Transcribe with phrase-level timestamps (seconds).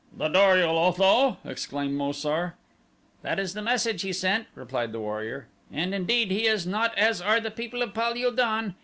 [0.17, 2.55] "The Dor ul Otho!" exclaimed Mo sar.
[3.21, 7.21] "That is the message he sent," replied the warrior, "and indeed he is not as
[7.21, 8.73] are the people of Pal ul don.